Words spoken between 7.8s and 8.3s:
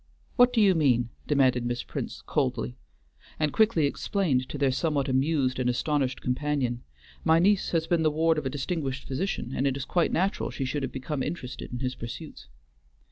been the